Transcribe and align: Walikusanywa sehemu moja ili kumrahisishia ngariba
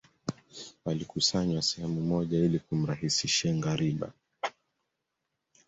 Walikusanywa 0.85 1.61
sehemu 1.61 2.01
moja 2.01 2.37
ili 2.39 2.59
kumrahisishia 2.59 3.55
ngariba 3.55 4.11